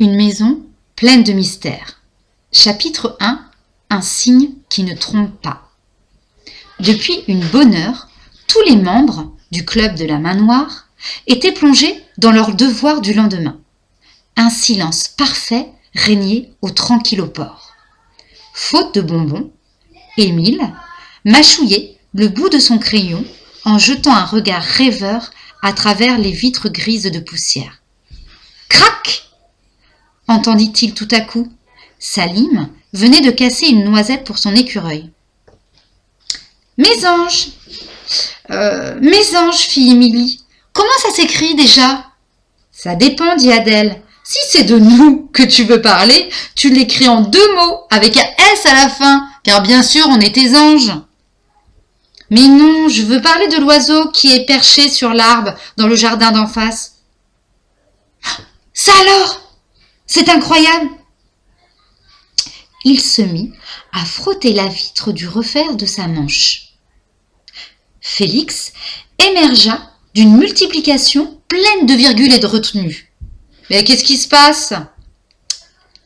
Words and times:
Une 0.00 0.16
maison 0.16 0.62
pleine 0.96 1.24
de 1.24 1.32
mystères. 1.34 2.00
Chapitre 2.52 3.18
1 3.20 3.38
Un 3.90 4.00
signe 4.00 4.52
qui 4.70 4.82
ne 4.82 4.94
trompe 4.94 5.38
pas. 5.42 5.68
Depuis 6.78 7.22
une 7.28 7.44
bonne 7.44 7.74
heure, 7.74 8.08
tous 8.48 8.62
les 8.62 8.76
membres 8.76 9.30
du 9.50 9.66
club 9.66 9.96
de 9.96 10.06
la 10.06 10.18
main 10.18 10.36
noire 10.36 10.86
étaient 11.26 11.52
plongés 11.52 12.02
dans 12.16 12.32
leurs 12.32 12.54
devoirs 12.54 13.02
du 13.02 13.12
lendemain. 13.12 13.60
Un 14.36 14.48
silence 14.48 15.06
parfait 15.06 15.68
régnait 15.94 16.48
au 16.62 16.70
tranquilloport. 16.70 17.74
Faute 18.54 18.94
de 18.94 19.02
bonbons, 19.02 19.52
Émile 20.16 20.62
mâchouillait 21.26 21.98
le 22.14 22.28
bout 22.28 22.48
de 22.48 22.58
son 22.58 22.78
crayon 22.78 23.22
en 23.66 23.76
jetant 23.76 24.14
un 24.14 24.24
regard 24.24 24.62
rêveur 24.62 25.30
à 25.60 25.74
travers 25.74 26.16
les 26.16 26.32
vitres 26.32 26.70
grises 26.70 27.02
de 27.12 27.20
poussière. 27.20 27.82
Crac 28.70 29.29
entendit-il 30.30 30.94
tout 30.94 31.08
à 31.10 31.20
coup. 31.20 31.48
Salim 31.98 32.70
venait 32.92 33.20
de 33.20 33.30
casser 33.30 33.66
une 33.66 33.84
noisette 33.84 34.24
pour 34.24 34.38
son 34.38 34.54
écureuil. 34.54 35.10
Mes 36.78 37.06
anges 37.06 37.48
euh, 38.50 38.98
Mes 39.00 39.36
anges, 39.36 39.58
fit 39.58 39.90
Émilie. 39.90 40.42
Comment 40.72 40.88
ça 41.02 41.10
s'écrit 41.10 41.54
déjà? 41.54 42.06
Ça 42.72 42.94
dépend, 42.94 43.36
dit 43.36 43.52
Adèle. 43.52 44.00
Si 44.24 44.38
c'est 44.48 44.64
de 44.64 44.78
nous 44.78 45.28
que 45.32 45.42
tu 45.42 45.64
veux 45.64 45.82
parler, 45.82 46.30
tu 46.54 46.70
l'écris 46.70 47.08
en 47.08 47.22
deux 47.22 47.54
mots, 47.56 47.80
avec 47.90 48.16
un 48.16 48.26
S 48.52 48.64
à 48.66 48.74
la 48.74 48.88
fin, 48.88 49.26
car 49.42 49.62
bien 49.62 49.82
sûr 49.82 50.06
on 50.08 50.20
est 50.20 50.34
tes 50.34 50.56
anges. 50.56 50.92
Mais 52.30 52.46
non, 52.46 52.88
je 52.88 53.02
veux 53.02 53.20
parler 53.20 53.48
de 53.48 53.56
l'oiseau 53.56 54.08
qui 54.10 54.32
est 54.32 54.46
perché 54.46 54.88
sur 54.88 55.12
l'arbre 55.12 55.54
dans 55.76 55.88
le 55.88 55.96
jardin 55.96 56.30
d'en 56.30 56.46
face. 56.46 56.92
Ça 58.72 58.92
alors? 59.00 59.49
C'est 60.10 60.28
incroyable 60.28 60.90
Il 62.84 63.00
se 63.00 63.22
mit 63.22 63.52
à 63.92 64.04
frotter 64.04 64.52
la 64.52 64.66
vitre 64.66 65.12
du 65.12 65.28
refaire 65.28 65.76
de 65.76 65.86
sa 65.86 66.08
manche. 66.08 66.74
Félix 68.00 68.72
émergea 69.18 69.80
d'une 70.14 70.36
multiplication 70.36 71.40
pleine 71.46 71.86
de 71.86 71.94
virgules 71.94 72.32
et 72.32 72.40
de 72.40 72.46
retenues. 72.46 73.12
Mais 73.70 73.84
qu'est-ce 73.84 74.02
qui 74.02 74.16
se 74.16 74.26
passe? 74.26 74.72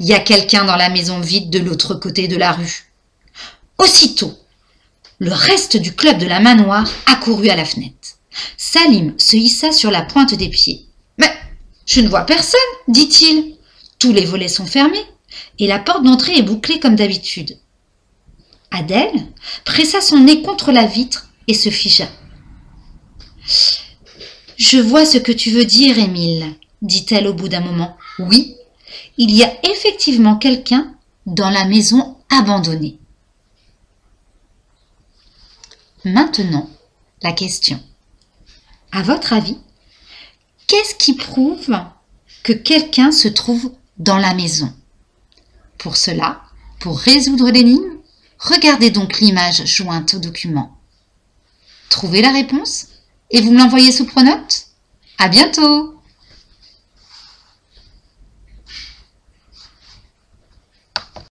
Il 0.00 0.06
y 0.06 0.14
a 0.14 0.18
quelqu'un 0.18 0.64
dans 0.64 0.76
la 0.76 0.88
maison 0.88 1.20
vide 1.20 1.50
de 1.50 1.60
l'autre 1.60 1.94
côté 1.94 2.26
de 2.26 2.36
la 2.36 2.50
rue. 2.50 2.92
Aussitôt, 3.78 4.36
le 5.20 5.32
reste 5.32 5.76
du 5.76 5.94
club 5.94 6.18
de 6.18 6.26
la 6.26 6.40
main 6.40 6.56
noire 6.56 6.90
accourut 7.06 7.50
à 7.50 7.56
la 7.56 7.64
fenêtre. 7.64 8.18
Salim 8.56 9.14
se 9.16 9.36
hissa 9.36 9.70
sur 9.70 9.92
la 9.92 10.02
pointe 10.02 10.34
des 10.34 10.48
pieds. 10.48 10.86
Mais 11.18 11.32
je 11.86 12.00
ne 12.00 12.08
vois 12.08 12.26
personne, 12.26 12.60
dit-il. 12.88 13.61
Tous 14.02 14.12
les 14.12 14.24
volets 14.24 14.48
sont 14.48 14.66
fermés 14.66 15.06
et 15.60 15.68
la 15.68 15.78
porte 15.78 16.02
d'entrée 16.02 16.36
est 16.36 16.42
bouclée 16.42 16.80
comme 16.80 16.96
d'habitude. 16.96 17.56
Adèle 18.72 19.28
pressa 19.64 20.00
son 20.00 20.18
nez 20.18 20.42
contre 20.42 20.72
la 20.72 20.86
vitre 20.86 21.30
et 21.46 21.54
se 21.54 21.70
figea. 21.70 22.08
Je 24.56 24.78
vois 24.78 25.06
ce 25.06 25.18
que 25.18 25.30
tu 25.30 25.52
veux 25.52 25.64
dire, 25.64 26.00
Émile, 26.00 26.52
dit-elle 26.82 27.28
au 27.28 27.32
bout 27.32 27.48
d'un 27.48 27.60
moment. 27.60 27.96
Oui, 28.18 28.56
il 29.18 29.30
y 29.30 29.44
a 29.44 29.52
effectivement 29.70 30.34
quelqu'un 30.34 30.96
dans 31.26 31.50
la 31.50 31.64
maison 31.64 32.16
abandonnée. 32.28 32.98
Maintenant, 36.04 36.68
la 37.22 37.30
question. 37.30 37.80
À 38.90 39.02
votre 39.02 39.32
avis, 39.32 39.58
qu'est-ce 40.66 40.96
qui 40.96 41.14
prouve 41.14 41.72
que 42.42 42.52
quelqu'un 42.52 43.12
se 43.12 43.28
trouve 43.28 43.72
dans 43.98 44.18
la 44.18 44.34
maison. 44.34 44.72
Pour 45.78 45.96
cela, 45.96 46.42
pour 46.80 46.98
résoudre 46.98 47.50
l'énigme, 47.50 47.98
regardez 48.38 48.90
donc 48.90 49.20
l'image 49.20 49.64
jointe 49.66 50.14
au 50.14 50.18
document. 50.18 50.76
Trouvez 51.88 52.22
la 52.22 52.32
réponse 52.32 52.88
et 53.30 53.40
vous 53.40 53.52
me 53.52 53.58
l'envoyez 53.58 53.92
sous 53.92 54.06
pronote 54.06 54.66
À 55.18 55.28
bientôt 55.28 55.94